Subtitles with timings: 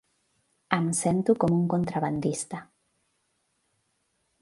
[0.77, 2.65] Em sento com un contrabandista.